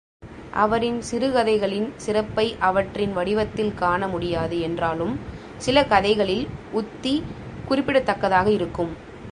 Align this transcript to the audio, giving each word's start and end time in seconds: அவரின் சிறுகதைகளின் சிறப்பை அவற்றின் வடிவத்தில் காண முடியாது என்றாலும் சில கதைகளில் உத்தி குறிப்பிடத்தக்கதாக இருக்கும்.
அவரின் 0.53 0.97
சிறுகதைகளின் 1.01 1.93
சிறப்பை 1.97 2.45
அவற்றின் 2.59 3.13
வடிவத்தில் 3.13 3.73
காண 3.73 4.07
முடியாது 4.07 4.59
என்றாலும் 4.59 5.13
சில 5.57 5.85
கதைகளில் 5.85 6.45
உத்தி 6.71 7.15
குறிப்பிடத்தக்கதாக 7.67 8.49
இருக்கும். 8.51 8.93